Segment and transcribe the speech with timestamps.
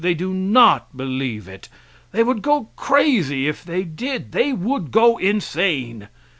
[0.03, 1.69] They do not believe it.
[2.11, 4.31] They would go crazy if they did.
[4.31, 6.07] They would go insane.